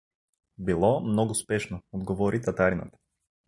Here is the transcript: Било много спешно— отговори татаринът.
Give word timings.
Било 0.59 0.99
много 1.01 1.35
спешно— 1.35 1.81
отговори 1.93 2.41
татаринът. 2.41 2.93